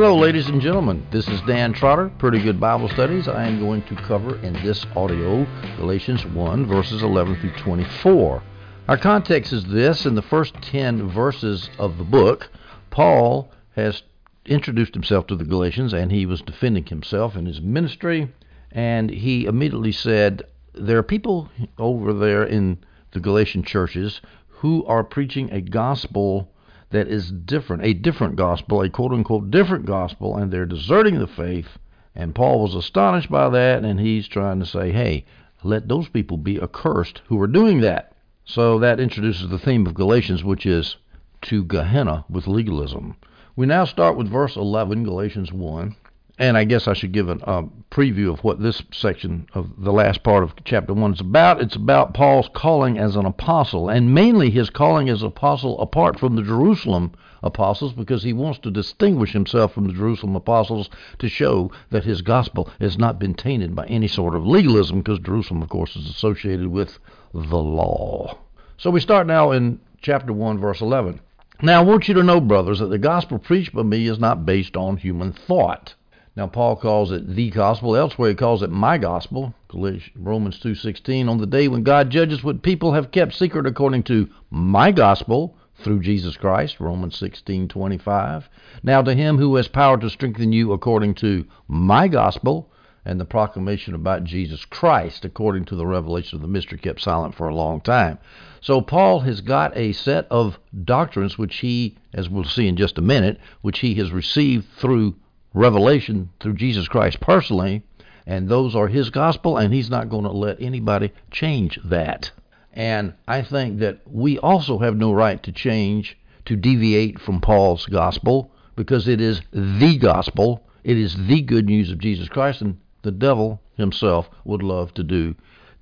[0.00, 1.04] Hello, ladies and gentlemen.
[1.10, 3.26] This is Dan Trotter, Pretty Good Bible Studies.
[3.26, 5.44] I am going to cover in this audio
[5.76, 8.40] Galatians 1, verses 11 through 24.
[8.86, 12.48] Our context is this in the first 10 verses of the book,
[12.90, 14.04] Paul has
[14.46, 18.32] introduced himself to the Galatians and he was defending himself in his ministry.
[18.70, 20.44] And he immediately said,
[20.74, 22.78] There are people over there in
[23.10, 26.52] the Galatian churches who are preaching a gospel
[26.90, 31.26] that is different, a different gospel, a quote unquote different gospel, and they're deserting the
[31.26, 31.78] faith.
[32.14, 35.24] And Paul was astonished by that, and he's trying to say, hey,
[35.62, 38.12] let those people be accursed who are doing that.
[38.44, 40.96] So that introduces the theme of Galatians, which is
[41.42, 43.16] to Gehenna with legalism.
[43.54, 45.94] We now start with verse 11, Galatians 1.
[46.40, 50.22] And I guess I should give a preview of what this section of the last
[50.22, 51.60] part of chapter 1 is about.
[51.60, 56.36] It's about Paul's calling as an apostle, and mainly his calling as apostle apart from
[56.36, 57.10] the Jerusalem
[57.42, 62.22] apostles, because he wants to distinguish himself from the Jerusalem apostles to show that his
[62.22, 66.08] gospel has not been tainted by any sort of legalism, because Jerusalem, of course, is
[66.08, 67.00] associated with
[67.34, 68.38] the law.
[68.76, 71.20] So we start now in chapter 1, verse 11.
[71.62, 74.46] Now I want you to know, brothers, that the gospel preached by me is not
[74.46, 75.94] based on human thought.
[76.38, 77.96] Now Paul calls it the gospel.
[77.96, 79.54] Elsewhere he calls it my gospel.
[79.74, 84.28] Romans 2:16 on the day when God judges what people have kept secret according to
[84.48, 86.78] my gospel through Jesus Christ.
[86.78, 88.48] Romans 16:25.
[88.84, 92.70] Now to him who has power to strengthen you according to my gospel
[93.04, 97.34] and the proclamation about Jesus Christ according to the revelation of the mystery kept silent
[97.34, 98.16] for a long time.
[98.60, 102.96] So Paul has got a set of doctrines which he, as we'll see in just
[102.96, 105.16] a minute, which he has received through
[105.58, 107.82] revelation through Jesus Christ personally,
[108.26, 112.30] and those are his gospel, and he's not going to let anybody change that.
[112.72, 117.86] And I think that we also have no right to change, to deviate from Paul's
[117.86, 120.62] gospel, because it is the gospel.
[120.84, 125.02] It is the good news of Jesus Christ, and the devil himself would love to
[125.02, 125.34] do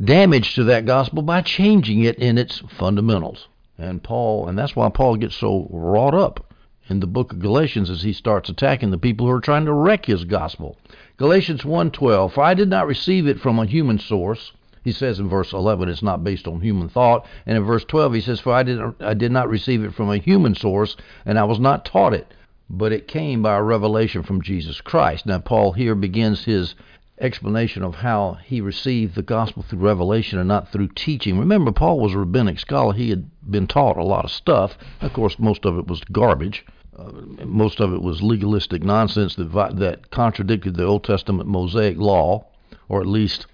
[0.03, 3.48] damage to that gospel by changing it in its fundamentals.
[3.78, 6.46] And Paul, and that's why Paul gets so wrought up
[6.88, 9.72] in the book of Galatians as he starts attacking the people who are trying to
[9.72, 10.76] wreck his gospel.
[11.16, 14.52] Galatians 1:12 For I did not receive it from a human source.
[14.84, 18.14] He says in verse 11 it's not based on human thought, and in verse 12
[18.14, 21.38] he says for I did I did not receive it from a human source and
[21.38, 22.32] I was not taught it,
[22.70, 25.26] but it came by a revelation from Jesus Christ.
[25.26, 26.76] Now Paul here begins his
[27.20, 31.38] explanation of how he received the gospel through revelation and not through teaching.
[31.38, 32.92] Remember, Paul was a rabbinic scholar.
[32.92, 34.76] He had been taught a lot of stuff.
[35.00, 36.64] Of course, most of it was garbage.
[36.99, 42.47] Uh, most of it was legalistic nonsense that that contradicted the Old Testament Mosaic law,
[42.89, 43.47] or at least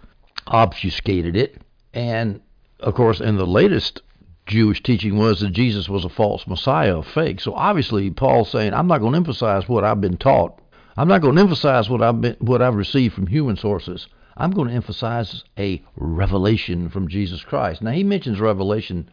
[0.46, 1.60] obfuscated it.
[1.92, 2.40] And
[2.80, 4.02] of course, in the latest
[4.46, 7.40] Jewish teaching was that Jesus was a false Messiah, a fake.
[7.40, 10.58] So obviously, Paul's saying, I'm not going to emphasize what I've been taught
[10.96, 14.06] I'm not going to emphasize what I've been, what I've received from human sources.
[14.36, 17.82] I'm going to emphasize a revelation from Jesus Christ.
[17.82, 19.08] Now he mentions revelation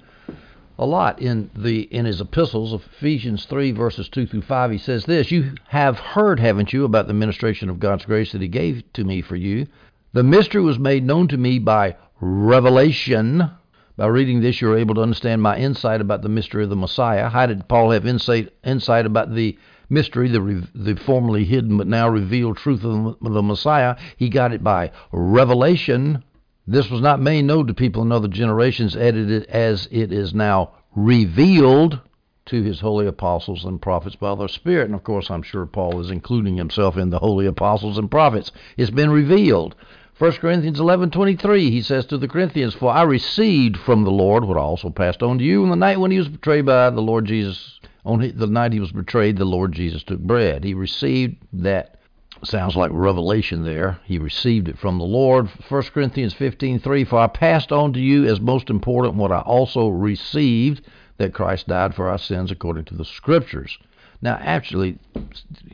[0.79, 4.77] a lot in the in his epistles of Ephesians 3 verses 2 through 5 he
[4.77, 8.47] says this you have heard haven't you about the ministration of God's grace that he
[8.47, 9.67] gave to me for you
[10.13, 13.51] the mystery was made known to me by revelation
[13.97, 17.27] by reading this you're able to understand my insight about the mystery of the Messiah
[17.27, 19.57] how did Paul have insight insight about the
[19.89, 23.95] mystery, the, the formerly hidden but now revealed truth of the Messiah.
[24.17, 26.23] He got it by revelation.
[26.71, 30.73] This was not made known to people in other generations, edited as it is now
[30.95, 31.99] revealed
[32.45, 34.85] to his holy apostles and prophets by the Spirit.
[34.85, 38.51] And of course, I'm sure Paul is including himself in the holy apostles and prophets.
[38.77, 39.75] It's been revealed.
[40.19, 44.57] 1 Corinthians 11:23 he says to the Corinthians for I received from the Lord what
[44.57, 47.01] I also passed on to you in the night when he was betrayed by the
[47.01, 50.63] Lord Jesus on the night he was betrayed, the Lord Jesus took bread.
[50.63, 51.98] He received that.
[52.43, 53.99] Sounds like revelation there.
[54.05, 55.47] He received it from the Lord.
[55.47, 59.89] 1 Corinthians 15:3 For I passed on to you as most important what I also
[59.89, 60.81] received
[61.17, 63.77] that Christ died for our sins according to the scriptures.
[64.21, 64.97] Now, actually,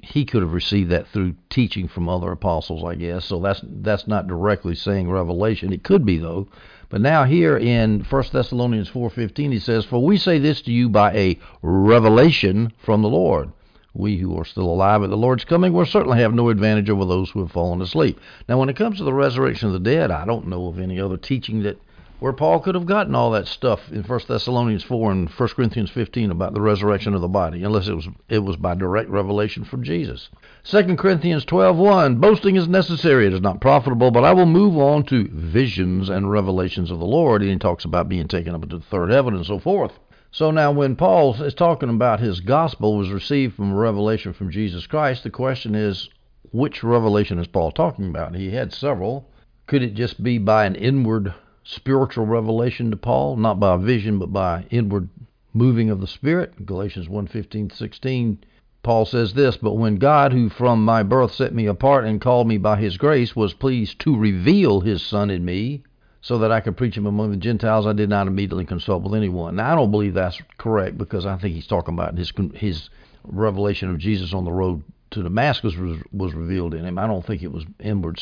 [0.04, 3.25] he could have received that through teaching from other apostles, I guess.
[3.25, 5.72] So that's that's not directly saying revelation.
[5.72, 6.48] It could be though.
[6.89, 10.89] But now here in 1 Thessalonians 4:15 he says, "For we say this to you
[10.89, 13.51] by a revelation from the Lord.
[13.95, 17.06] We who are still alive at the Lord's coming will certainly have no advantage over
[17.06, 20.12] those who have fallen asleep." Now when it comes to the resurrection of the dead,
[20.12, 21.80] I don't know of any other teaching that
[22.19, 25.89] where Paul could have gotten all that stuff in 1 Thessalonians 4 and 1 Corinthians
[25.89, 29.63] 15 about the resurrection of the body, unless it was it was by direct revelation
[29.63, 30.30] from Jesus.
[30.63, 35.03] 2 Corinthians 12:1 Boasting is necessary, it is not profitable, but I will move on
[35.03, 37.41] to visions and revelations of the Lord.
[37.41, 40.00] And he talks about being taken up into the third heaven and so forth.
[40.36, 44.52] So now, when Paul is talking about his gospel was received from a revelation from
[44.52, 46.10] Jesus Christ, the question is,
[46.52, 48.36] which revelation is Paul talking about?
[48.36, 49.30] He had several.
[49.66, 51.34] Could it just be by an inward
[51.64, 55.08] spiritual revelation to Paul, not by a vision, but by inward
[55.54, 56.66] moving of the Spirit?
[56.66, 58.40] Galatians 1:15, 16.
[58.84, 62.50] Paul says this, but when God, who from my birth set me apart and called
[62.50, 65.84] me by his grace, was pleased to reveal his Son in me,
[66.25, 69.13] so that I could preach him among the Gentiles, I did not immediately consult with
[69.13, 69.57] anyone.
[69.57, 72.89] Now, I don't believe that's correct because I think he's talking about his his
[73.24, 74.81] revelation of Jesus on the road
[75.12, 76.98] to Damascus was, was revealed in him.
[76.98, 78.19] I don't think it was inward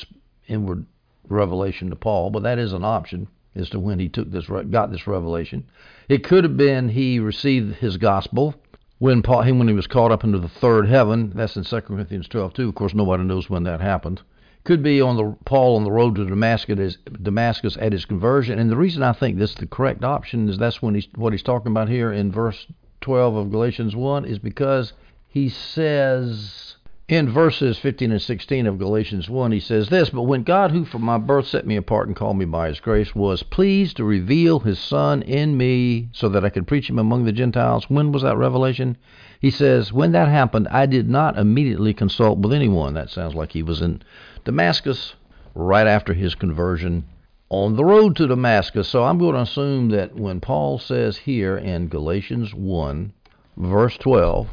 [0.49, 0.85] inward
[1.29, 4.91] revelation to Paul, but that is an option as to when he took this got
[4.91, 5.63] this revelation.
[6.09, 8.53] It could have been he received his gospel
[8.99, 11.31] when Paul when he was caught up into the third heaven.
[11.33, 12.67] That's in 2 Corinthians 12 too.
[12.67, 14.23] Of course, nobody knows when that happened
[14.63, 18.59] could be on the Paul on the road to Damascus, Damascus at his conversion.
[18.59, 21.33] And the reason I think this is the correct option is that's when he's what
[21.33, 22.67] he's talking about here in verse
[23.01, 24.93] 12 of Galatians 1 is because
[25.27, 26.72] he says
[27.09, 30.85] in verses 15 and 16 of Galatians 1, he says this, But when God, who
[30.85, 34.05] from my birth set me apart and called me by his grace, was pleased to
[34.05, 38.13] reveal his Son in me so that I could preach him among the Gentiles, when
[38.13, 38.97] was that revelation?
[39.41, 42.93] He says, When that happened, I did not immediately consult with anyone.
[42.93, 44.01] That sounds like he was in
[44.45, 45.15] Damascus
[45.53, 47.03] right after his conversion
[47.49, 48.87] on the road to Damascus.
[48.87, 53.13] So I'm going to assume that when Paul says here in Galatians 1,
[53.57, 54.47] verse 12,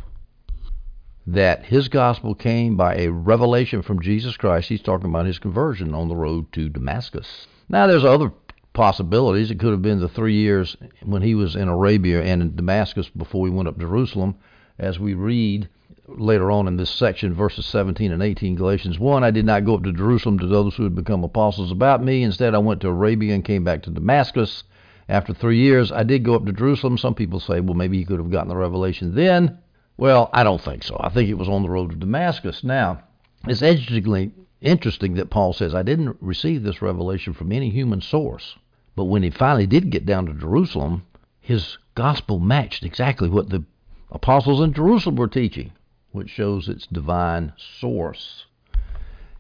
[1.26, 5.94] that his gospel came by a revelation from Jesus Christ, he's talking about his conversion
[5.94, 7.46] on the road to Damascus.
[7.69, 8.32] Now, there's other
[8.72, 9.50] possibilities.
[9.50, 13.08] It could have been the three years when he was in Arabia and in Damascus
[13.08, 14.37] before he went up to Jerusalem,
[14.78, 15.69] as we read
[16.08, 19.23] later on in this section, verses 17 and 18, Galatians 1.
[19.23, 22.23] I did not go up to Jerusalem to those who had become apostles about me.
[22.23, 24.64] Instead, I went to Arabia and came back to Damascus.
[25.08, 26.99] After three years, I did go up to Jerusalem.
[26.99, 29.58] Some people say, well, maybe he could have gotten the revelation then.
[30.00, 30.97] Well, I don't think so.
[30.99, 32.64] I think it was on the road to Damascus.
[32.64, 33.02] Now,
[33.47, 38.56] it's interestingly interesting that Paul says, I didn't receive this revelation from any human source.
[38.97, 41.05] But when he finally did get down to Jerusalem,
[41.38, 43.62] his gospel matched exactly what the
[44.11, 45.73] apostles in Jerusalem were teaching
[46.12, 48.47] which shows its divine source.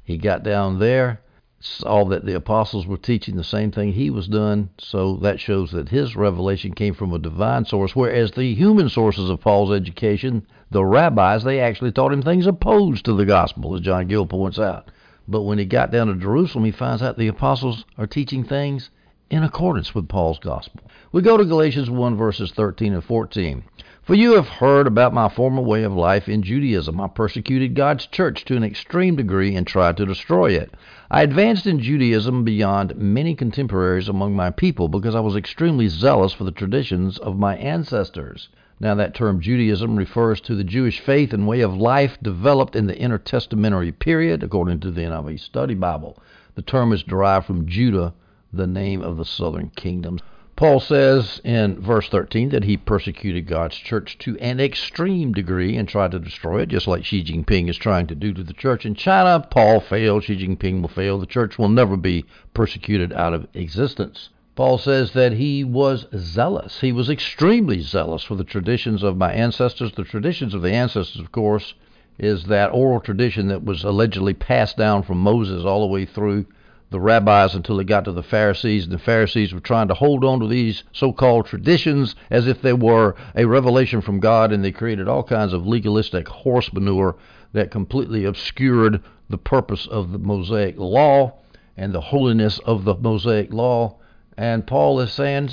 [0.04, 1.20] He got down there,
[1.62, 5.70] saw that the apostles were teaching the same thing he was doing, so that shows
[5.70, 10.46] that his revelation came from a divine source, whereas the human sources of Paul's education,
[10.70, 14.58] the rabbis, they actually taught him things opposed to the gospel, as John Gill points
[14.58, 14.90] out.
[15.28, 18.88] But when he got down to Jerusalem, he finds out the apostles are teaching things
[19.28, 20.80] in accordance with Paul's gospel.
[21.12, 23.64] We go to Galatians 1, verses 13 and 14.
[24.02, 27.00] For you have heard about my former way of life in Judaism.
[27.00, 30.74] I persecuted God's church to an extreme degree and tried to destroy it.
[31.12, 36.32] I advanced in Judaism beyond many contemporaries among my people because I was extremely zealous
[36.32, 38.48] for the traditions of my ancestors.
[38.78, 42.86] Now, that term Judaism refers to the Jewish faith and way of life developed in
[42.86, 46.16] the intertestamentary period, according to the NIV Study Bible.
[46.54, 48.14] The term is derived from Judah,
[48.52, 50.20] the name of the southern kingdom.
[50.60, 55.88] Paul says in verse 13 that he persecuted God's church to an extreme degree and
[55.88, 58.84] tried to destroy it, just like Xi Jinping is trying to do to the church
[58.84, 59.42] in China.
[59.50, 61.18] Paul failed, Xi Jinping will fail.
[61.18, 64.28] The church will never be persecuted out of existence.
[64.54, 66.82] Paul says that he was zealous.
[66.82, 69.92] He was extremely zealous for the traditions of my ancestors.
[69.92, 71.72] The traditions of the ancestors, of course,
[72.18, 76.44] is that oral tradition that was allegedly passed down from Moses all the way through
[76.90, 80.24] the rabbis until it got to the Pharisees, and the Pharisees were trying to hold
[80.24, 84.64] on to these so called traditions as if they were a revelation from God, and
[84.64, 87.16] they created all kinds of legalistic horse manure
[87.52, 91.32] that completely obscured the purpose of the Mosaic law
[91.76, 93.96] and the holiness of the Mosaic law.
[94.36, 95.50] And Paul is saying,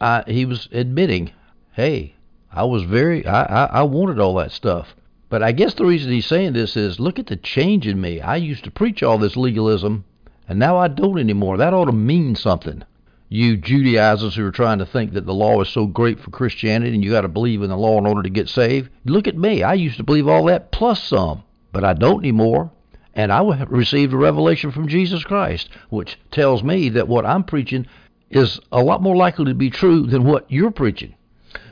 [0.00, 1.32] I, he was admitting,
[1.72, 2.14] hey,
[2.52, 4.94] I was very, I, I, I wanted all that stuff.
[5.28, 8.20] But I guess the reason he's saying this is look at the change in me.
[8.20, 10.04] I used to preach all this legalism
[10.48, 11.56] and now I don't anymore.
[11.56, 12.82] That ought to mean something.
[13.28, 16.94] You Judaizers who are trying to think that the law is so great for Christianity
[16.94, 18.88] and you got to believe in the law in order to get saved.
[19.04, 19.64] Look at me.
[19.64, 22.70] I used to believe all that plus some, but I don't anymore.
[23.14, 27.86] And I received a revelation from Jesus Christ, which tells me that what I'm preaching
[28.30, 31.14] is a lot more likely to be true than what you're preaching.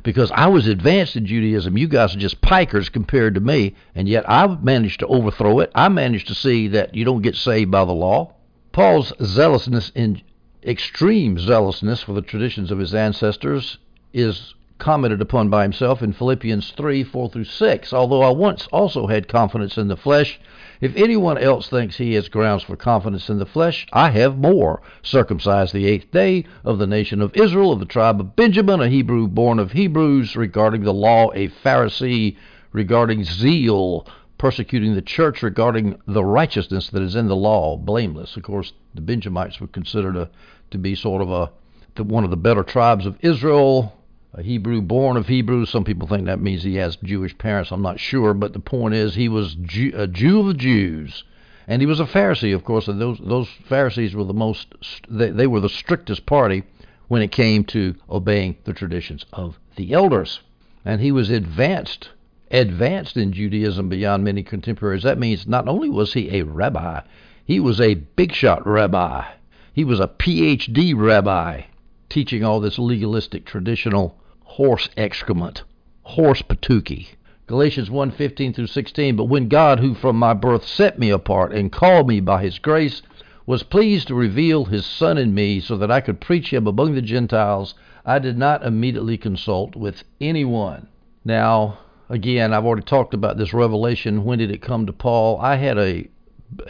[0.02, 1.76] Because I was advanced in Judaism.
[1.76, 5.70] You guys are just pikers compared to me, and yet I managed to overthrow it.
[5.74, 8.32] I managed to see that you don't get saved by the law.
[8.74, 10.20] Paul's zealousness in
[10.64, 13.78] extreme zealousness for the traditions of his ancestors
[14.12, 17.92] is commented upon by himself in Philippians 3 4 through 6.
[17.92, 20.40] Although I once also had confidence in the flesh,
[20.80, 24.82] if anyone else thinks he has grounds for confidence in the flesh, I have more.
[25.02, 28.88] Circumcised the eighth day, of the nation of Israel, of the tribe of Benjamin, a
[28.88, 32.34] Hebrew born of Hebrews, regarding the law, a Pharisee,
[32.72, 34.04] regarding zeal,
[34.38, 38.36] persecuting the church, regarding the righteousness that is in the law, blameless.
[38.36, 40.30] Of course, the Benjamites were considered a,
[40.70, 41.50] to be sort of a
[41.94, 43.92] the, one of the better tribes of Israel
[44.36, 45.70] a Hebrew born of Hebrews.
[45.70, 47.70] Some people think that means he has Jewish parents.
[47.70, 51.22] I'm not sure, but the point is he was Jew, a Jew of the Jews,
[51.68, 52.88] and he was a Pharisee, of course.
[52.88, 54.74] And those those Pharisees were the most
[55.08, 56.64] they, they were the strictest party
[57.06, 60.40] when it came to obeying the traditions of the elders.
[60.84, 62.10] And he was advanced
[62.50, 65.02] advanced in Judaism beyond many contemporaries.
[65.02, 67.00] That means not only was he a rabbi,
[67.44, 69.24] he was a big shot rabbi.
[69.72, 71.62] He was a PhD rabbi
[72.08, 75.64] teaching all this legalistic traditional horse excrement,
[76.02, 77.08] horse patuki.
[77.46, 79.16] Galatians 1:15 through 16.
[79.16, 82.58] But when God, who from my birth set me apart and called me by His
[82.58, 83.02] grace,
[83.46, 86.94] was pleased to reveal His Son in me, so that I could preach Him among
[86.94, 87.74] the Gentiles,
[88.06, 90.86] I did not immediately consult with anyone.
[91.24, 94.24] Now, again, I've already talked about this revelation.
[94.24, 95.40] When did it come to Paul?
[95.40, 96.08] I had a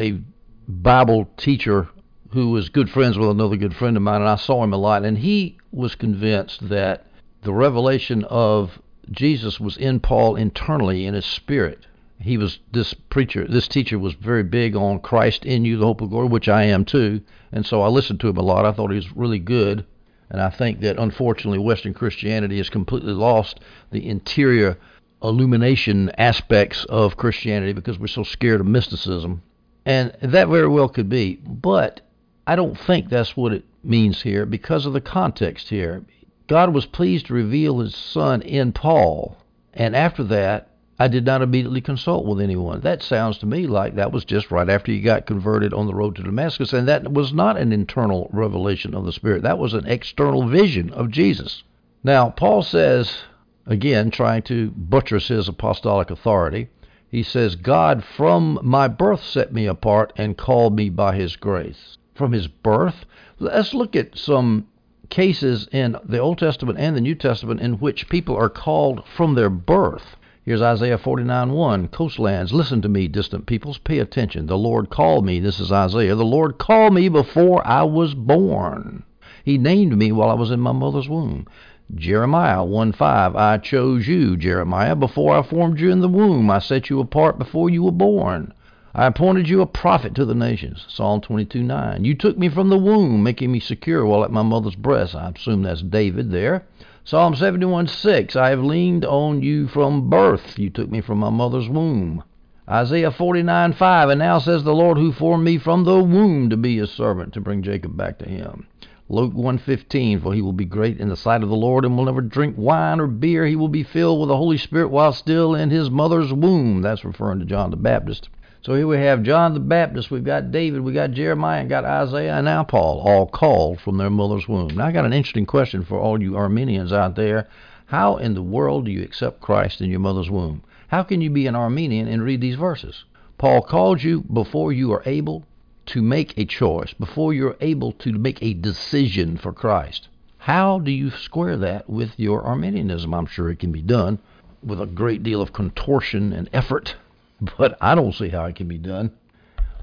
[0.00, 0.20] a
[0.66, 1.88] Bible teacher
[2.30, 4.78] who was good friends with another good friend of mine, and I saw him a
[4.78, 7.06] lot, and he was convinced that
[7.42, 11.86] the revelation of Jesus was in Paul internally in his spirit.
[12.18, 16.00] He was this preacher, this teacher was very big on Christ in you, the hope
[16.00, 17.20] of glory, which I am too.
[17.52, 18.64] And so I listened to him a lot.
[18.64, 19.84] I thought he was really good.
[20.30, 23.60] And I think that unfortunately Western Christianity has completely lost
[23.90, 24.78] the interior
[25.24, 29.42] illumination aspects of Christianity because we're so scared of mysticism.
[29.86, 31.40] And that very well could be.
[31.46, 32.00] But
[32.46, 36.04] I don't think that's what it means here because of the context here.
[36.46, 39.38] God was pleased to reveal his son in Paul,
[39.72, 42.80] and after that, I did not immediately consult with anyone.
[42.82, 45.94] That sounds to me like that was just right after he got converted on the
[45.94, 49.42] road to Damascus, and that was not an internal revelation of the Spirit.
[49.42, 51.64] That was an external vision of Jesus.
[52.04, 53.22] Now, Paul says,
[53.66, 56.68] again, trying to buttress his apostolic authority,
[57.08, 61.96] he says, God from my birth set me apart and called me by his grace.
[62.14, 63.04] From his birth?
[63.38, 64.66] Let's look at some
[65.10, 69.34] cases in the Old Testament and the New Testament in which people are called from
[69.34, 70.16] their birth.
[70.44, 71.88] Here's Isaiah 49:1.
[71.90, 74.46] Coastlands, listen to me, distant peoples, pay attention.
[74.46, 75.40] The Lord called me.
[75.40, 76.14] This is Isaiah.
[76.14, 79.04] The Lord called me before I was born.
[79.44, 81.46] He named me while I was in my mother's womb.
[81.94, 83.36] Jeremiah 1:5.
[83.36, 86.50] I chose you, Jeremiah, before I formed you in the womb.
[86.50, 88.54] I set you apart before you were born.
[88.94, 90.86] I appointed you a prophet to the nations.
[90.88, 92.04] Psalm 22 9.
[92.04, 95.14] You took me from the womb, making me secure while at my mother's breast.
[95.14, 96.64] I assume that's David there.
[97.04, 98.34] Psalm 71 6.
[98.34, 100.58] I have leaned on you from birth.
[100.58, 102.22] You took me from my mother's womb.
[102.66, 104.08] Isaiah 49 5.
[104.08, 107.34] And now says the Lord who formed me from the womb to be his servant,
[107.34, 108.68] to bring Jacob back to him.
[109.08, 112.04] Luke 1:15 For he will be great in the sight of the Lord and will
[112.04, 115.54] never drink wine or beer he will be filled with the Holy Spirit while still
[115.54, 118.28] in his mother's womb that's referring to John the Baptist
[118.64, 121.84] so here we have John the Baptist, we've got David, we got Jeremiah, and got
[121.84, 124.68] Isaiah, and now Paul, all called from their mother's womb.
[124.68, 127.46] Now I got an interesting question for all you Arminians out there.
[127.84, 130.62] How in the world do you accept Christ in your mother's womb?
[130.88, 133.04] How can you be an Arminian and read these verses?
[133.36, 135.44] Paul called you before you are able
[135.86, 140.08] to make a choice, before you're able to make a decision for Christ.
[140.38, 143.14] How do you square that with your Arminianism?
[143.14, 144.18] I'm sure it can be done
[144.62, 146.96] with a great deal of contortion and effort
[147.58, 149.12] but I don't see how it can be done.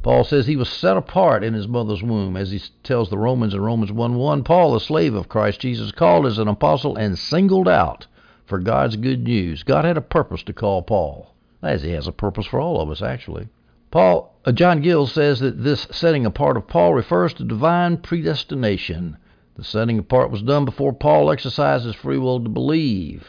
[0.03, 3.53] Paul says he was set apart in his mother's womb, as he tells the Romans
[3.53, 4.43] in Romans 1 1.
[4.43, 8.07] Paul, a slave of Christ Jesus, called as an apostle and singled out
[8.45, 9.61] for God's good news.
[9.63, 12.89] God had a purpose to call Paul, as he has a purpose for all of
[12.89, 13.47] us, actually.
[13.91, 19.17] Paul, uh, John Gill says that this setting apart of Paul refers to divine predestination.
[19.57, 23.27] The setting apart was done before Paul exercised his free will to believe.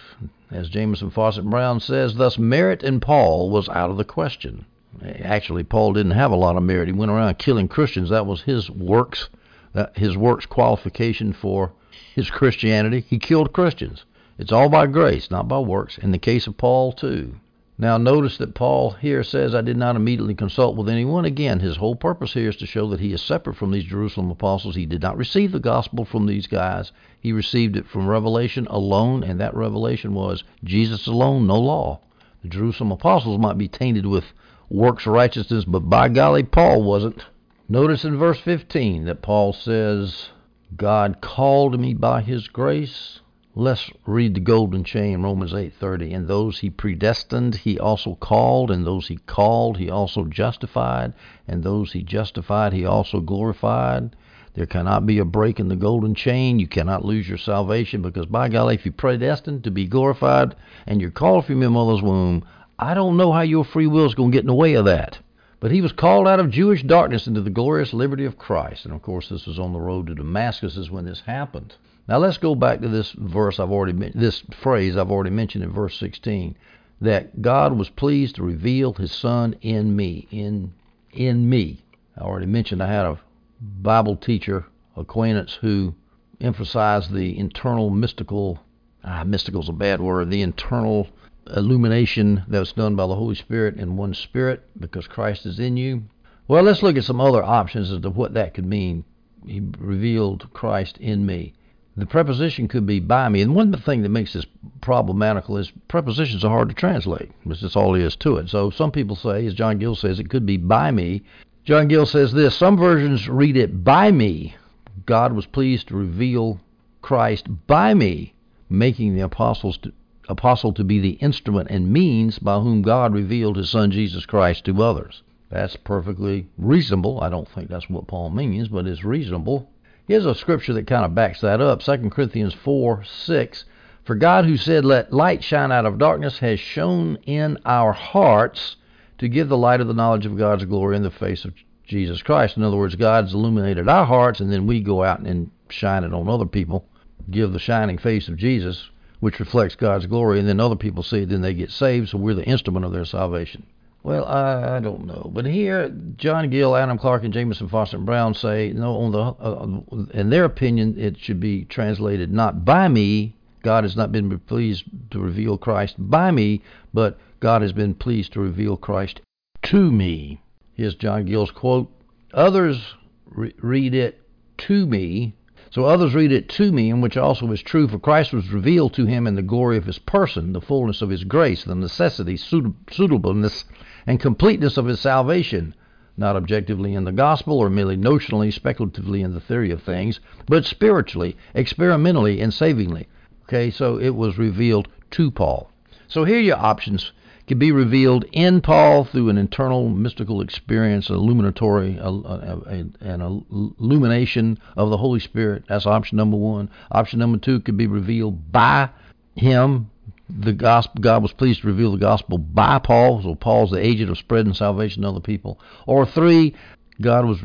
[0.52, 4.64] As Jamieson Fausset Brown says, thus merit in Paul was out of the question.
[5.02, 6.86] Actually, Paul didn't have a lot of merit.
[6.86, 8.10] He went around killing Christians.
[8.10, 9.30] That was his works,
[9.72, 11.72] that his works qualification for
[12.14, 13.04] his Christianity.
[13.08, 14.04] He killed Christians.
[14.38, 15.98] It's all by grace, not by works.
[15.98, 17.34] In the case of Paul, too.
[17.82, 21.24] Now, notice that Paul here says, I did not immediately consult with anyone.
[21.24, 24.30] Again, his whole purpose here is to show that he is separate from these Jerusalem
[24.30, 24.76] apostles.
[24.76, 29.24] He did not receive the gospel from these guys, he received it from revelation alone,
[29.24, 31.98] and that revelation was Jesus alone, no law.
[32.42, 34.26] The Jerusalem apostles might be tainted with
[34.70, 37.24] works righteousness, but by golly, Paul wasn't.
[37.68, 40.28] Notice in verse 15 that Paul says,
[40.76, 43.21] God called me by his grace
[43.54, 46.14] Let's read the golden chain, Romans 8:30.
[46.14, 51.12] And those he predestined, he also called, and those he called, he also justified,
[51.46, 54.16] and those he justified, he also glorified.
[54.54, 56.60] There cannot be a break in the golden chain.
[56.60, 60.54] You cannot lose your salvation because by golly, if you're predestined to be glorified
[60.86, 62.44] and you're called from your mother's womb,
[62.78, 64.86] I don't know how your free will is going to get in the way of
[64.86, 65.18] that.
[65.60, 68.86] But he was called out of Jewish darkness into the glorious liberty of Christ.
[68.86, 71.74] And of course, this was on the road to Damascus is when this happened.
[72.08, 75.70] Now let's go back to this verse I've already this phrase I've already mentioned in
[75.70, 76.56] verse 16
[77.00, 80.74] that God was pleased to reveal his son in me in
[81.12, 81.84] in me.
[82.18, 83.20] I already mentioned I had a
[83.60, 84.66] Bible teacher
[84.96, 85.94] acquaintance who
[86.40, 88.58] emphasized the internal mystical
[89.04, 91.08] ah, mystical is a bad word, the internal
[91.54, 96.02] illumination that's done by the Holy Spirit in one spirit because Christ is in you.
[96.48, 99.04] Well, let's look at some other options as to what that could mean.
[99.46, 101.54] He revealed Christ in me
[101.96, 103.42] the preposition could be by me.
[103.42, 104.46] And one thing that makes this
[104.80, 107.30] problematical is prepositions are hard to translate.
[107.44, 108.48] That's just all there is to it.
[108.48, 111.22] So some people say, as John Gill says, it could be by me.
[111.64, 114.56] John Gill says this some versions read it by me.
[115.04, 116.60] God was pleased to reveal
[117.02, 118.34] Christ by me,
[118.70, 119.92] making the apostles to,
[120.28, 124.64] apostle to be the instrument and means by whom God revealed his son Jesus Christ
[124.64, 125.22] to others.
[125.50, 127.20] That's perfectly reasonable.
[127.20, 129.68] I don't think that's what Paul means, but it's reasonable.
[130.08, 133.64] Here's a scripture that kind of backs that up 2 Corinthians 4 6.
[134.04, 138.76] For God, who said, Let light shine out of darkness, has shone in our hearts
[139.18, 141.54] to give the light of the knowledge of God's glory in the face of
[141.86, 142.56] Jesus Christ.
[142.56, 146.12] In other words, God's illuminated our hearts, and then we go out and shine it
[146.12, 146.84] on other people,
[147.30, 148.90] give the shining face of Jesus,
[149.20, 152.18] which reflects God's glory, and then other people see it, then they get saved, so
[152.18, 153.64] we're the instrument of their salvation.
[154.04, 158.06] Well, I, I don't know, but here John Gill, Adam Clarke, and Jamieson Fausset and
[158.06, 158.96] Brown say no.
[158.96, 163.36] On the uh, in their opinion, it should be translated not by me.
[163.62, 168.32] God has not been pleased to reveal Christ by me, but God has been pleased
[168.32, 169.20] to reveal Christ
[169.66, 170.40] to me.
[170.74, 171.88] Here's John Gill's quote:
[172.34, 174.20] Others re- read it
[174.66, 175.36] to me.
[175.72, 178.92] So others read it to me, and which also is true, for Christ was revealed
[178.92, 182.36] to him in the glory of his person, the fullness of his grace, the necessity,
[182.36, 183.64] suitableness,
[184.06, 185.74] and completeness of his salvation,
[186.14, 190.66] not objectively in the gospel or merely notionally, speculatively in the theory of things, but
[190.66, 193.08] spiritually, experimentally, and savingly.
[193.44, 195.70] Okay, so it was revealed to Paul.
[196.06, 197.12] So here your options
[197.46, 203.44] can be revealed in Paul through an internal mystical experience, an illuminatory, a an
[203.78, 205.64] illumination of the Holy Spirit.
[205.68, 206.70] That's option number one.
[206.90, 208.90] Option number two could be revealed by
[209.34, 209.90] him
[210.38, 214.10] the gospel, God was pleased to reveal the gospel by Paul, so Paul's the agent
[214.10, 215.60] of spreading salvation to other people.
[215.86, 216.54] Or three,
[217.00, 217.40] God was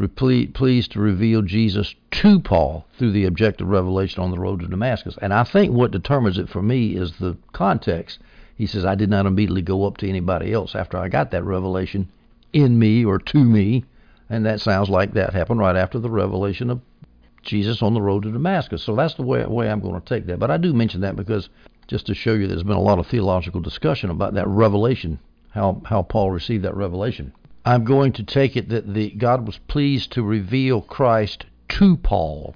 [0.54, 5.18] pleased to reveal Jesus to Paul through the objective revelation on the road to Damascus.
[5.22, 8.20] And I think what determines it for me is the context.
[8.58, 11.44] He says, I did not immediately go up to anybody else after I got that
[11.44, 12.10] revelation
[12.54, 13.86] in me or to me.
[14.30, 16.82] And that sounds like that happened right after the revelation of
[17.44, 18.82] Jesus on the road to Damascus.
[18.84, 20.40] So that's the way, way I'm going to take that.
[20.40, 21.50] But I do mention that because
[21.88, 25.20] just to show you there's been a lot of theological discussion about that revelation,
[25.52, 27.34] how, how Paul received that revelation.
[27.64, 32.56] I'm going to take it that the God was pleased to reveal Christ to Paul.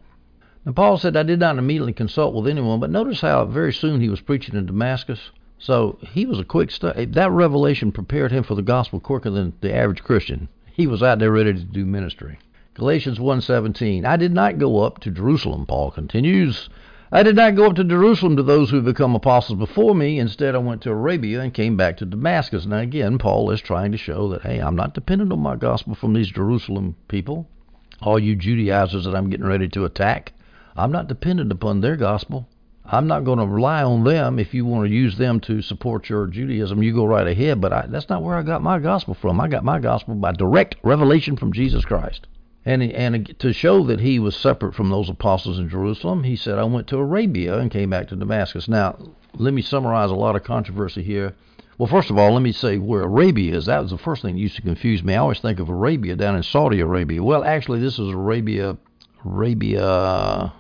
[0.66, 4.02] Now Paul said, I did not immediately consult with anyone, but notice how very soon
[4.02, 5.32] he was preaching in Damascus.
[5.62, 7.06] So he was a quick study.
[7.06, 10.50] That revelation prepared him for the gospel quicker than the average Christian.
[10.74, 12.40] He was out there ready to do ministry.
[12.74, 16.68] Galatians 1:17 I did not go up to Jerusalem, Paul continues,
[17.12, 20.18] I did not go up to Jerusalem to those who have become apostles before me.
[20.18, 22.66] Instead, I went to Arabia and came back to Damascus.
[22.66, 25.94] Now, again, Paul is trying to show that, hey, I'm not dependent on my gospel
[25.94, 27.50] from these Jerusalem people,
[28.02, 30.32] all you Judaizers that I'm getting ready to attack.
[30.76, 32.48] I'm not dependent upon their gospel.
[32.94, 34.38] I'm not going to rely on them.
[34.38, 37.62] If you want to use them to support your Judaism, you go right ahead.
[37.62, 39.40] But I, that's not where I got my gospel from.
[39.40, 42.28] I got my gospel by direct revelation from Jesus Christ.
[42.66, 46.60] And, and to show that he was separate from those apostles in Jerusalem, he said,
[46.60, 48.68] I went to Arabia and came back to Damascus.
[48.68, 48.98] Now,
[49.36, 51.34] let me summarize a lot of controversy here.
[51.78, 53.66] Well, first of all, let me say where Arabia is.
[53.66, 55.16] That was the first thing that used to confuse me.
[55.16, 57.24] I always think of Arabia down in Saudi Arabia.
[57.24, 58.78] Well, actually, this is Arabia.
[59.26, 60.54] Arabia.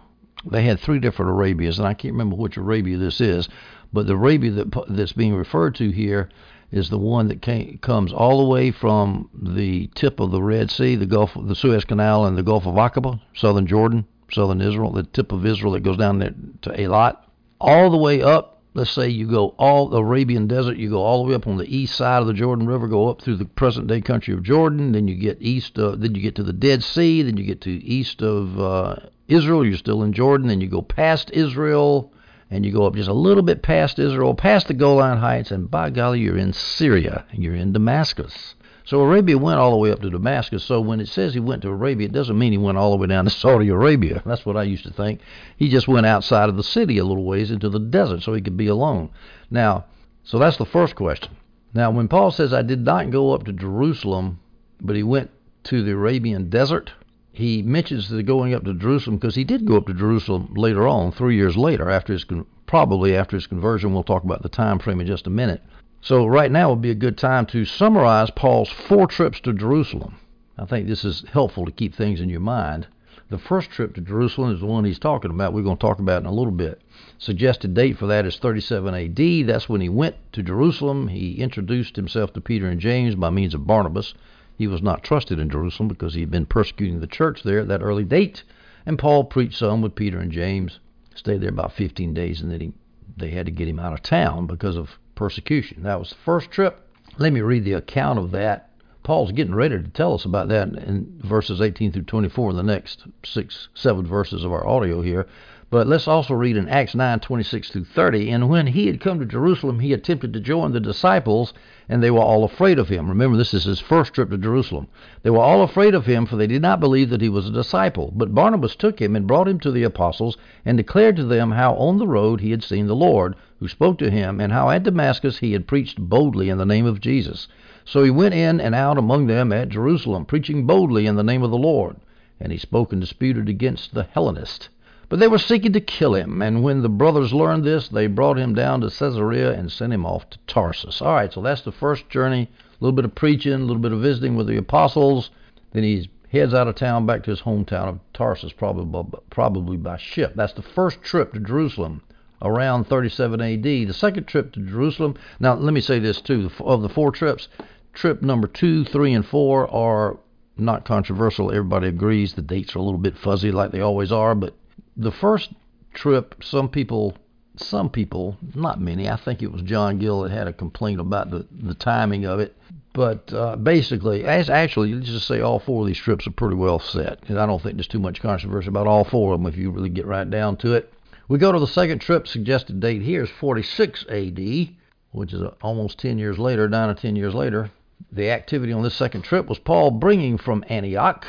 [0.50, 3.48] They had three different Arabias, and I can't remember which Arabia this is.
[3.94, 6.30] But the Arabia that, that's being referred to here
[6.72, 10.72] is the one that came, comes all the way from the tip of the Red
[10.72, 14.92] Sea, the Gulf, the Suez Canal, and the Gulf of Aqaba, southern Jordan, southern Israel,
[14.92, 17.18] the tip of Israel that goes down there to Eilat,
[17.60, 18.62] all the way up.
[18.74, 21.58] Let's say you go all the Arabian Desert, you go all the way up on
[21.58, 24.94] the east side of the Jordan River, go up through the present-day country of Jordan,
[24.94, 27.60] then you get east, of, then you get to the Dead Sea, then you get
[27.62, 28.96] to east of uh,
[29.32, 32.12] Israel, you're still in Jordan, then you go past Israel,
[32.50, 35.72] and you go up just a little bit past Israel, past the Golan Heights, and
[35.72, 37.26] by golly, you're in Syria.
[37.32, 38.56] You're in Damascus.
[38.84, 40.66] So Arabia went all the way up to Damascus.
[40.66, 42.98] So when it says he went to Arabia, it doesn't mean he went all the
[42.98, 44.22] way down to Saudi Arabia.
[44.26, 45.22] That's what I used to think.
[45.56, 48.42] He just went outside of the city a little ways into the desert so he
[48.42, 49.12] could be alone.
[49.50, 49.86] Now,
[50.24, 51.38] so that's the first question.
[51.74, 54.40] Now, when Paul says, I did not go up to Jerusalem,
[54.82, 55.32] but he went
[55.66, 56.92] to the Arabian desert,
[57.34, 60.88] he mentions the going up to Jerusalem because he did go up to Jerusalem later
[60.88, 62.26] on, three years later, after his
[62.66, 63.94] probably after his conversion.
[63.94, 65.62] We'll talk about the time frame in just a minute.
[66.02, 70.16] So right now would be a good time to summarize Paul's four trips to Jerusalem.
[70.58, 72.88] I think this is helpful to keep things in your mind.
[73.30, 75.54] The first trip to Jerusalem is the one he's talking about.
[75.54, 76.82] We're going to talk about in a little bit.
[77.18, 79.48] Suggested date for that is 37 AD.
[79.48, 81.08] That's when he went to Jerusalem.
[81.08, 84.14] He introduced himself to Peter and James by means of Barnabas.
[84.62, 87.68] He was not trusted in Jerusalem because he had been persecuting the church there at
[87.70, 88.44] that early date.
[88.86, 90.80] And Paul preached some with Peter and James.
[91.16, 92.74] Stayed there about 15 days, and then he,
[93.18, 95.82] they had to get him out of town because of persecution.
[95.82, 96.88] That was the first trip.
[97.18, 98.70] Let me read the account of that.
[99.02, 102.62] Paul's getting ready to tell us about that in verses 18 through 24 in the
[102.62, 105.26] next six, seven verses of our audio here.
[105.72, 108.30] But let's also read in Acts 9, 26 through 30.
[108.30, 111.54] And when he had come to Jerusalem, he attempted to join the disciples,
[111.88, 113.08] and they were all afraid of him.
[113.08, 114.90] Remember, this is his first trip to Jerusalem.
[115.24, 117.54] They were all afraid of him, for they did not believe that he was a
[117.54, 118.12] disciple.
[118.14, 121.76] But Barnabas took him and brought him to the apostles, and declared to them how
[121.76, 124.84] on the road he had seen the Lord, who spoke to him, and how at
[124.84, 127.48] Damascus he had preached boldly in the name of Jesus.
[127.86, 131.44] So he went in and out among them at Jerusalem, preaching boldly in the name
[131.44, 131.96] of the Lord.
[132.42, 134.68] And he spoke and disputed against the Hellenists.
[135.12, 138.40] But they were seeking to kill him, and when the brothers learned this, they brought
[138.40, 141.02] him down to Caesarea and sent him off to Tarsus.
[141.02, 142.44] All right, so that's the first journey.
[142.44, 145.30] A little bit of preaching, a little bit of visiting with the apostles.
[145.74, 149.98] Then he heads out of town back to his hometown of Tarsus, probably probably by
[149.98, 150.32] ship.
[150.34, 152.04] That's the first trip to Jerusalem
[152.42, 153.64] around 37 AD.
[153.64, 155.16] The second trip to Jerusalem.
[155.42, 157.50] Now, let me say this too: of the four trips,
[157.92, 160.20] trip number two, three, and four are
[160.56, 161.52] not controversial.
[161.52, 164.54] Everybody agrees the dates are a little bit fuzzy, like they always are, but
[165.02, 165.52] the first
[165.94, 167.18] trip, some people,
[167.58, 171.32] some people, not many, I think it was John Gill that had a complaint about
[171.32, 172.56] the, the timing of it.
[172.94, 176.56] But uh, basically, as actually, let's just say all four of these trips are pretty
[176.56, 177.20] well set.
[177.30, 179.72] And I don't think there's too much controversy about all four of them if you
[179.72, 180.94] really get right down to it.
[181.28, 182.28] We go to the second trip.
[182.28, 184.70] Suggested date here is 46 AD,
[185.12, 187.72] which is almost 10 years later, nine or 10 years later.
[188.12, 191.26] The activity on this second trip was Paul bringing from Antioch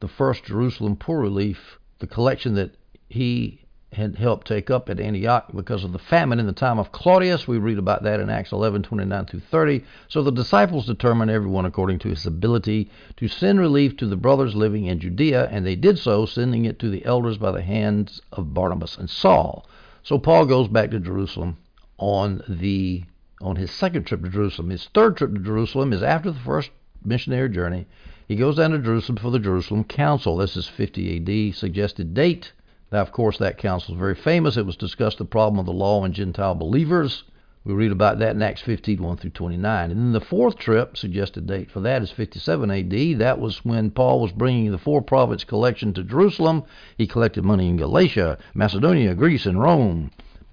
[0.00, 2.74] the first Jerusalem poor relief, the collection that
[3.12, 6.92] he had helped take up at Antioch because of the famine in the time of
[6.92, 7.46] Claudius.
[7.46, 9.84] We read about that in Acts 11, 29 through 30.
[10.08, 14.54] So the disciples determined everyone according to his ability to send relief to the brothers
[14.54, 18.22] living in Judea, and they did so, sending it to the elders by the hands
[18.32, 19.66] of Barnabas and Saul.
[20.02, 21.58] So Paul goes back to Jerusalem
[21.98, 23.04] on the
[23.42, 24.70] on his second trip to Jerusalem.
[24.70, 26.70] His third trip to Jerusalem is after the first
[27.04, 27.86] missionary journey.
[28.26, 30.38] He goes down to Jerusalem for the Jerusalem Council.
[30.38, 31.54] This is 50 AD.
[31.54, 32.52] Suggested date
[32.92, 34.58] now, of course, that council is very famous.
[34.58, 37.24] It was discussed the problem of the law and Gentile believers.
[37.64, 39.90] We read about that in Acts 15, 1 through 29.
[39.90, 43.18] And then the fourth trip, suggested date for that is 57 AD.
[43.18, 46.64] That was when Paul was bringing the four prophets collection to Jerusalem.
[46.98, 50.10] He collected money in Galatia, Macedonia, Greece, and Rome.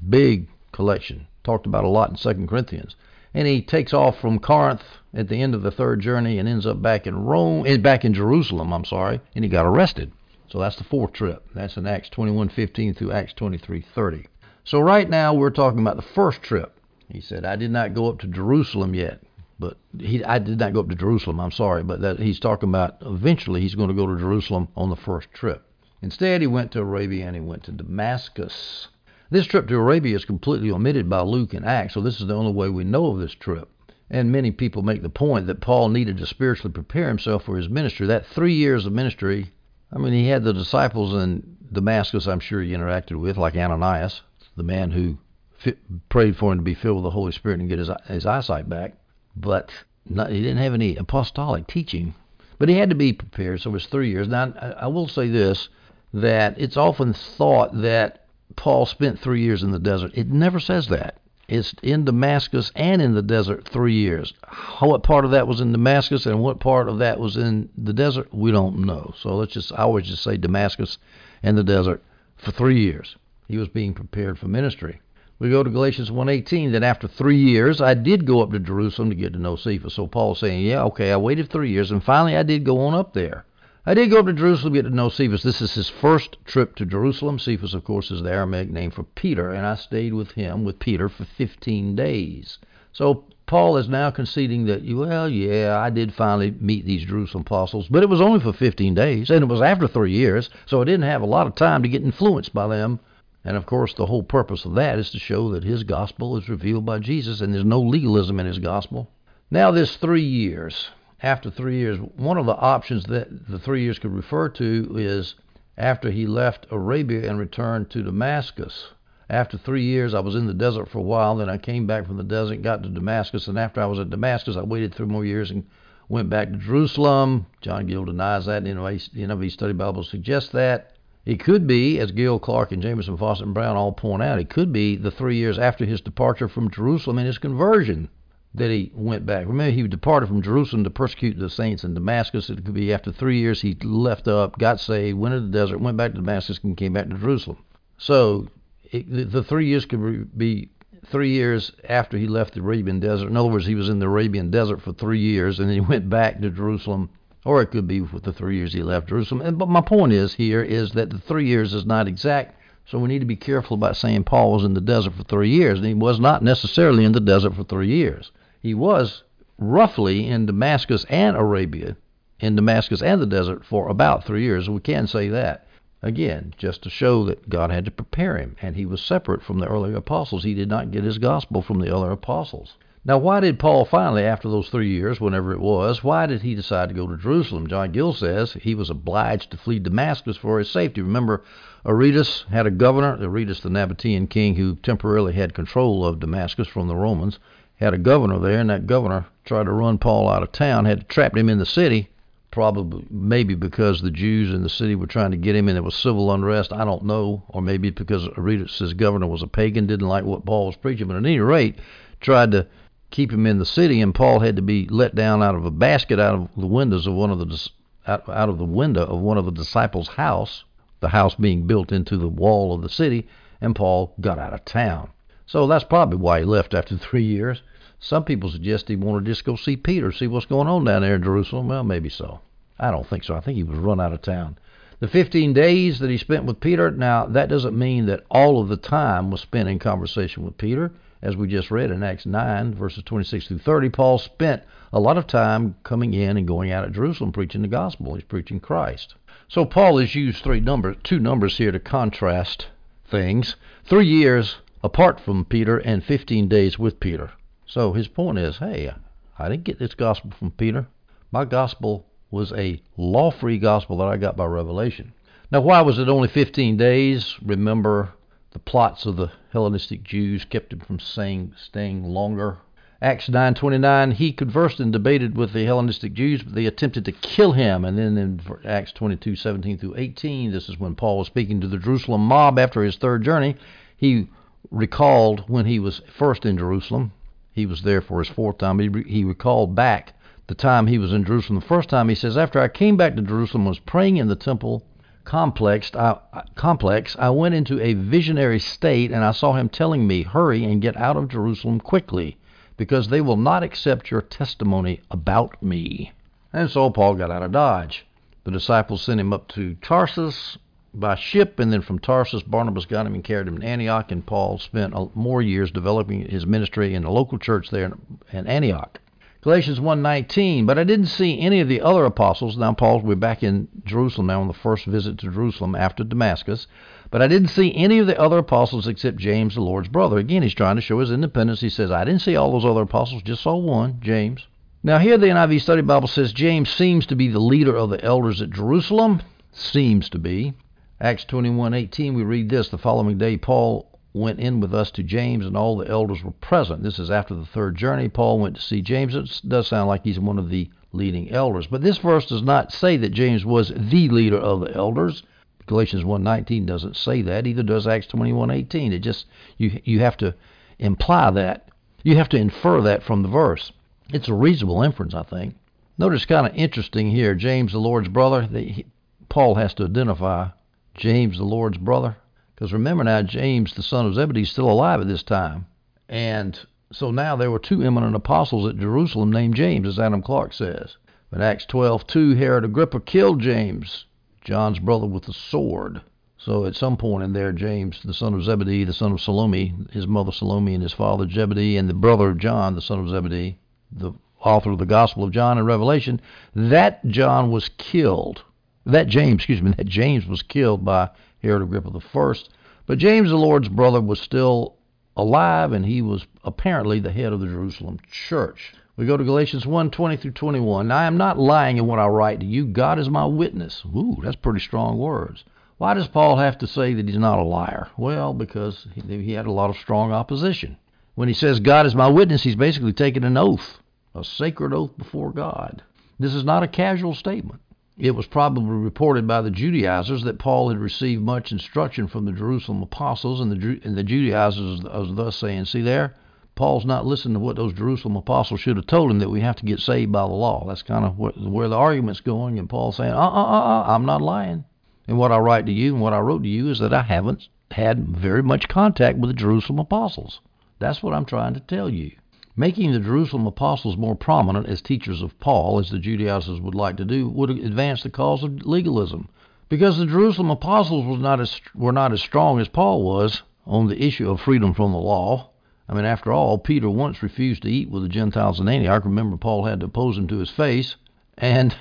[0.08, 1.28] Big collection.
[1.44, 2.96] Talked about a lot in 2 Corinthians.
[3.34, 6.66] And he takes off from Corinth at the end of the third journey and ends
[6.66, 10.14] up back in Rome, eh, back in Jerusalem, I'm sorry, and he got arrested.
[10.50, 11.48] So that's the fourth trip.
[11.54, 14.26] That's in Acts 21:15 through Acts 23:30.
[14.64, 16.80] So right now we're talking about the first trip.
[17.08, 19.22] He said, "I did not go up to Jerusalem yet."
[19.60, 21.40] But he, I did not go up to Jerusalem.
[21.40, 24.90] I'm sorry, but that he's talking about eventually he's going to go to Jerusalem on
[24.90, 25.66] the first trip.
[26.02, 28.88] Instead, he went to Arabia and he went to Damascus.
[29.30, 32.36] This trip to Arabia is completely omitted by Luke and Acts, so this is the
[32.36, 33.70] only way we know of this trip.
[34.10, 37.70] And many people make the point that Paul needed to spiritually prepare himself for his
[37.70, 38.08] ministry.
[38.08, 39.52] That three years of ministry
[39.92, 44.22] I mean, he had the disciples in Damascus, I'm sure he interacted with, like Ananias,
[44.56, 45.18] the man who
[45.58, 48.26] fit, prayed for him to be filled with the Holy Spirit and get his, his
[48.26, 48.96] eyesight back.
[49.36, 49.72] But
[50.06, 52.14] not, he didn't have any apostolic teaching.
[52.58, 54.28] But he had to be prepared, so it was three years.
[54.28, 55.70] Now, I, I will say this
[56.14, 58.26] that it's often thought that
[58.56, 60.12] Paul spent three years in the desert.
[60.16, 61.19] It never says that
[61.50, 64.34] is in Damascus and in the desert three years.
[64.80, 67.94] What part of that was in Damascus and what part of that was in the
[67.94, 69.14] desert, we don't know.
[69.18, 70.98] So let's just, I always just say Damascus
[71.44, 72.04] and the desert
[72.38, 73.16] for three years.
[73.48, 75.02] He was being prepared for ministry.
[75.40, 79.10] We go to Galatians 1:18 that after three years I did go up to Jerusalem
[79.10, 79.94] to get to know Cephas.
[79.94, 82.94] So Paul's saying, yeah, okay, I waited three years and finally I did go on
[82.94, 83.46] up there.
[83.86, 85.42] I did go up to Jerusalem to get to know Cephas.
[85.42, 87.40] This is his first trip to Jerusalem.
[87.40, 90.80] Cephas, of course, is the Aramaic name for Peter, and I stayed with him, with
[90.80, 92.60] Peter, for 15 days.
[92.92, 97.88] So Paul is now conceding that, well, yeah, I did finally meet these Jerusalem apostles,
[97.88, 100.84] but it was only for 15 days, and it was after three years, so I
[100.84, 103.00] didn't have a lot of time to get influenced by them.
[103.46, 106.50] And of course, the whole purpose of that is to show that his gospel is
[106.50, 109.10] revealed by Jesus, and there's no legalism in his gospel.
[109.50, 110.90] Now, this three years,
[111.22, 115.36] after three years, one of the options that the three years could refer to is
[115.78, 118.94] after he left Arabia and returned to Damascus.
[119.30, 121.36] After three years, I was in the desert for a while.
[121.36, 124.10] Then I came back from the desert, got to Damascus, and after I was at
[124.10, 125.66] Damascus, I waited three more years and
[126.08, 127.46] went back to Jerusalem.
[127.62, 128.64] John Gill denies that.
[128.64, 130.94] The NIV Study Bible suggests that.
[131.26, 134.50] It could be, as Gill, Clarke, and Jamieson, Fausset, and Brown all point out, it
[134.50, 138.10] could be the three years after his departure from Jerusalem and his conversion
[138.56, 139.46] that he went back.
[139.46, 142.50] Remember, he departed from Jerusalem to persecute the saints in Damascus.
[142.50, 145.80] It could be after three years he left up, got saved, went into the desert,
[145.80, 147.58] went back to Damascus, and came back to Jerusalem.
[147.98, 148.48] So
[148.92, 150.70] it, the three years could be
[151.06, 153.30] three years after he left the Arabian desert.
[153.30, 155.82] In other words, he was in the Arabian desert for three years, and then he
[155.82, 157.10] went back to Jerusalem.
[157.46, 159.58] Or it could be with the three years he left Jerusalem.
[159.58, 162.56] But my point is here is that the three years is not exact.
[162.86, 165.50] So we need to be careful about saying Paul was in the desert for three
[165.50, 165.80] years.
[165.80, 168.32] And he was not necessarily in the desert for three years.
[168.62, 169.24] He was
[169.58, 171.96] roughly in Damascus and Arabia,
[172.40, 174.70] in Damascus and the desert for about three years.
[174.70, 175.66] We can say that.
[176.02, 179.60] Again, just to show that God had to prepare him, and he was separate from
[179.60, 180.44] the earlier apostles.
[180.44, 182.78] He did not get his gospel from the other apostles.
[183.06, 186.54] Now, why did Paul finally, after those three years, whenever it was, why did he
[186.54, 187.68] decide to go to Jerusalem?
[187.68, 191.02] John Gill says he was obliged to flee Damascus for his safety.
[191.02, 191.44] Remember,
[191.86, 196.90] Aretas had a governor, Aretas the Nabatean king, who temporarily had control of Damascus from
[196.90, 197.40] the Romans,
[197.80, 201.08] had a governor there, and that governor tried to run Paul out of town, had
[201.08, 202.10] trapped him in the city,
[202.52, 205.84] probably maybe because the Jews in the city were trying to get him and there
[205.84, 206.74] was civil unrest.
[206.74, 210.66] I don't know, or maybe because Aretas' governor was a pagan, didn't like what Paul
[210.66, 211.08] was preaching.
[211.08, 211.80] But at any rate,
[212.20, 212.68] tried to
[213.12, 215.72] keep him in the city, and Paul had to be let down out of a
[215.72, 217.70] basket out of the windows of one of the
[218.08, 220.66] out, out of the window of one of the disciples' house,
[221.00, 223.26] the house being built into the wall of the city,
[223.62, 225.12] and Paul got out of town.
[225.50, 227.64] So that's probably why he left after three years.
[228.00, 231.02] Some people suggest he wanted to just go see Peter, see what's going on down
[231.02, 231.70] there in Jerusalem.
[231.70, 232.42] Well, maybe so.
[232.80, 233.34] I don't think so.
[233.34, 234.60] I think he was run out of town.
[235.00, 238.68] The 15 days that he spent with Peter, now that doesn't mean that all of
[238.68, 240.92] the time was spent in conversation with Peter.
[241.24, 244.62] As we just read in Acts 9, verses 26 through 30, Paul spent
[244.94, 248.14] a lot of time coming in and going out of Jerusalem preaching the gospel.
[248.14, 249.16] He's preaching Christ.
[249.48, 252.68] So Paul has used three numbers, two numbers here to contrast
[253.10, 253.56] things.
[253.84, 257.32] Three years apart from Peter and 15 days with Peter.
[257.66, 258.92] So his point is, hey,
[259.38, 260.88] I didn't get this gospel from Peter.
[261.32, 265.14] My gospel was a law free gospel that I got by revelation.
[265.52, 267.36] Now, why was it only 15 days?
[267.44, 268.14] Remember,
[268.52, 272.58] the plots of the Hellenistic Jews kept him from saying, staying longer.
[273.02, 277.54] Acts 9:29, he conversed and debated with the Hellenistic Jews, but they attempted to kill
[277.54, 277.86] him.
[277.86, 281.78] And then in Acts 22:17 through 18, this is when Paul was speaking to the
[281.78, 283.56] Jerusalem mob after his third journey.
[283.96, 284.28] He
[284.72, 287.12] recalled when he was first in Jerusalem,
[287.52, 288.80] he was there for his fourth time.
[288.80, 290.14] He, he recalled back
[290.48, 292.10] the time he was in Jerusalem the first time.
[292.10, 294.84] He says, After I came back to Jerusalem, was praying in the temple
[295.24, 296.18] complex, I,
[296.56, 300.82] complex, I went into a visionary state and I saw him telling me, Hurry and
[300.82, 302.38] get out of Jerusalem quickly,
[302.78, 306.14] because they will not accept your testimony about me.
[306.52, 308.08] And so Paul got out of Dodge.
[308.44, 310.58] The disciples sent him up to Tarsus
[310.94, 314.26] by ship, and then from Tarsus, Barnabas got him and carried him to Antioch, and
[314.26, 317.92] Paul spent uh, more years developing his ministry in the local church there
[318.32, 319.00] in Antioch.
[319.42, 322.58] Galatians 1:19, but I didn't see any of the other apostles.
[322.58, 326.68] Now Paul's we're back in Jerusalem now on the first visit to Jerusalem after Damascus,
[327.10, 330.18] but I didn't see any of the other apostles except James, the Lord's brother.
[330.18, 331.62] Again, he's trying to show his independence.
[331.62, 334.46] He says, I didn't see all those other apostles, just saw one, James.
[334.84, 338.04] Now here the NIV Study Bible says James seems to be the leader of the
[338.04, 339.22] elders at Jerusalem.
[339.54, 340.54] Seems to be.
[341.02, 345.46] Acts 21:18 we read this, the following day Paul went in with us to James
[345.46, 346.84] and all the elders were present.
[346.84, 348.10] This is after the third journey.
[348.10, 349.16] Paul went to see James.
[349.16, 351.68] It does sound like he's one of the leading elders.
[351.68, 355.24] But this verse does not say that James was the leader of the elders.
[355.68, 357.48] Galatians 1:19 doesn't say that.
[357.48, 358.92] Either does Acts 21:18.
[358.92, 359.26] It just
[359.58, 360.36] you you have to
[360.80, 361.70] imply that.
[362.04, 363.72] You have to infer that from the verse.
[364.12, 365.56] It's a reasonable inference, I think.
[365.98, 368.46] Notice kind of interesting here, James the Lord's brother.
[368.46, 368.86] The,
[369.30, 370.50] Paul has to identify
[370.96, 372.18] James, the Lord's brother.
[372.56, 375.66] Because remember now, James, the son of Zebedee, is still alive at this time.
[376.10, 376.60] And
[376.92, 380.98] so now there were two eminent apostles at Jerusalem named James, as Adam Clarke says.
[381.30, 384.06] But Acts 12:2, Herod Agrippa killed James,
[384.44, 386.02] John's brother, with a sword.
[386.38, 389.76] So at some point in there, James, the son of Zebedee, the son of Salome,
[389.92, 393.10] his mother Salome, and his father Zebedee, and the brother of John, the son of
[393.10, 393.60] Zebedee,
[393.92, 396.20] the author of the Gospel of John and Revelation,
[396.56, 398.44] that John was killed.
[398.86, 401.10] That James, excuse me, that James was killed by
[401.42, 402.50] Herod Agrippa the first.
[402.86, 404.76] But James, the Lord's brother, was still
[405.16, 408.74] alive, and he was apparently the head of the Jerusalem church.
[408.96, 410.88] We go to Galatians 1 20 through 21.
[410.88, 412.66] Now, I am not lying in what I write to you.
[412.66, 413.84] God is my witness.
[413.86, 415.46] Ooh, that's pretty strong words.
[415.78, 417.88] Why does Paul have to say that he's not a liar?
[417.96, 420.78] Well, because he, he had a lot of strong opposition.
[421.16, 423.80] When he says God is my witness, he's basically taking an oath,
[424.14, 425.82] a sacred oath before God.
[426.20, 427.62] This is not a casual statement.
[428.00, 432.32] It was probably reported by the Judaizers that Paul had received much instruction from the
[432.32, 436.16] Jerusalem apostles, and the, and the Judaizers was thus saying, See there,
[436.56, 439.58] Paul's not listening to what those Jerusalem apostles should have told him that we have
[439.58, 440.64] to get saved by the law.
[440.66, 444.06] That's kind of where the argument's going, and Paul's saying, uh, uh, uh, uh, I'm
[444.06, 444.64] not lying.
[445.06, 447.02] And what I write to you and what I wrote to you is that I
[447.02, 450.40] haven't had very much contact with the Jerusalem apostles.
[450.80, 452.12] That's what I'm trying to tell you.
[452.60, 456.98] Making the Jerusalem apostles more prominent as teachers of Paul, as the Judaizers would like
[456.98, 459.30] to do, would advance the cause of legalism.
[459.70, 463.88] Because the Jerusalem apostles was not as, were not as strong as Paul was on
[463.88, 465.52] the issue of freedom from the law,
[465.88, 469.06] I mean, after all, Peter once refused to eat with the Gentiles in Antioch.
[469.06, 470.98] Remember, Paul had to oppose him to his face.
[471.38, 471.74] And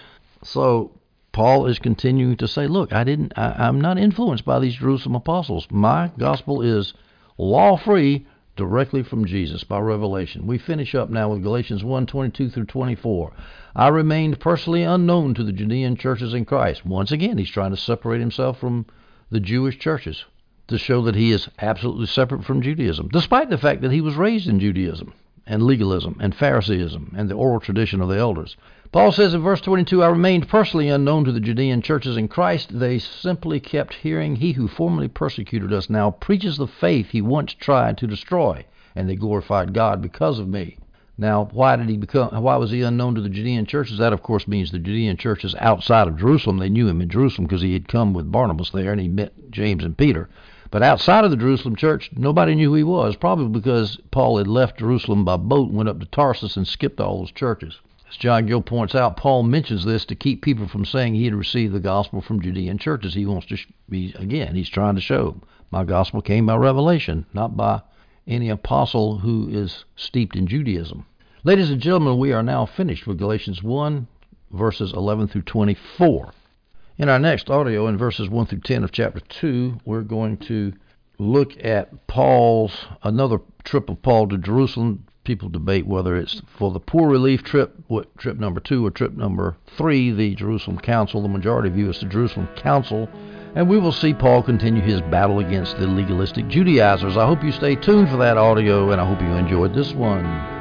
[0.45, 0.93] so
[1.33, 5.17] Paul is continuing to say, look, I didn't, I, I'm not influenced by these Jerusalem
[5.17, 5.67] apostles.
[5.73, 6.95] My gospel is
[7.37, 10.47] law free directly from Jesus by revelation.
[10.47, 13.33] We finish up now with Galatians 1 22 through 24.
[13.77, 16.85] I remained personally unknown to the Judean churches in Christ.
[16.85, 18.85] Once again, he's trying to separate himself from
[19.31, 20.25] the Jewish churches
[20.67, 24.17] to show that he is absolutely separate from Judaism, despite the fact that he was
[24.17, 25.15] raised in Judaism
[25.47, 28.57] and legalism and Phariseeism and the oral tradition of the elders.
[28.91, 32.79] Paul says in verse 22, I remained personally unknown to the Judean churches in Christ.
[32.79, 37.53] They simply kept hearing, He who formerly persecuted us now preaches the faith he once
[37.53, 38.65] tried to destroy,
[38.97, 40.79] and they glorified God because of me.
[41.19, 42.31] Now, why did he become?
[42.43, 43.99] Why was he unknown to the Judean churches?
[43.99, 46.57] That, of course, means the Judean churches outside of Jerusalem.
[46.57, 49.51] They knew him in Jerusalem because he had come with Barnabas there, and he met
[49.51, 50.31] James and Peter.
[50.71, 54.49] But outside of the Jerusalem church, nobody knew who he was, probably because Paul had
[54.49, 57.81] left Jerusalem by boat and went up to Tarsus and skipped all those churches.
[58.11, 61.35] As John Gill points out, Paul mentions this to keep people from saying he had
[61.35, 63.15] received the gospel from Judean churches.
[63.15, 65.41] He wants to be, again, he's trying to show
[65.71, 67.83] my gospel came by revelation, not by
[68.27, 71.05] any apostle who is steeped in Judaism.
[71.45, 74.07] Ladies and gentlemen, we are now finished with Galatians 1,
[74.51, 76.33] verses 11 through 24.
[76.97, 80.73] In our next audio, in verses 1 through 10 of chapter 2, we're going to
[81.19, 85.05] look at Paul's, another trip of Paul to Jerusalem.
[85.29, 89.15] People debate whether it's for the poor relief trip, what trip number two, or trip
[89.15, 91.21] number three, the Jerusalem Council.
[91.21, 93.11] The majority view is the Jerusalem Council.
[93.55, 97.19] And we will see Paul continue his battle against the legalistic Judaizers.
[97.19, 100.58] I hope you stay tuned for that audio, and I hope you enjoyed this one.